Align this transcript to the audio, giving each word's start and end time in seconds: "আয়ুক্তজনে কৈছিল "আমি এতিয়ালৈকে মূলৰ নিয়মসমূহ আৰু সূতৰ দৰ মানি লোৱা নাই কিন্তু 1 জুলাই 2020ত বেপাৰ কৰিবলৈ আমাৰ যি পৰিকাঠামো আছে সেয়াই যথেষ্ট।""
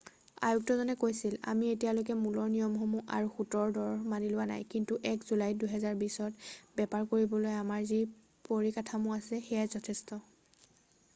"আয়ুক্তজনে 0.47 0.93
কৈছিল 1.03 1.33
"আমি 1.51 1.65
এতিয়ালৈকে 1.73 2.13
মূলৰ 2.21 2.47
নিয়মসমূহ 2.53 3.11
আৰু 3.17 3.27
সূতৰ 3.35 3.73
দৰ 3.75 3.99
মানি 4.13 4.31
লোৱা 4.31 4.47
নাই 4.51 4.65
কিন্তু 4.71 4.97
1 5.11 5.27
জুলাই 5.31 5.57
2020ত 5.63 6.29
বেপাৰ 6.81 7.05
কৰিবলৈ 7.13 7.57
আমাৰ 7.59 7.83
যি 7.91 7.99
পৰিকাঠামো 8.49 9.13
আছে 9.19 9.39
সেয়াই 9.49 9.71
যথেষ্ট।"" 9.77 10.19